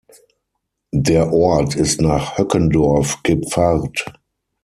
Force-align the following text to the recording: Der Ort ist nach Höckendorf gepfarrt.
Der 0.93 1.31
Ort 1.31 1.75
ist 1.75 2.01
nach 2.01 2.39
Höckendorf 2.39 3.21
gepfarrt. 3.21 4.05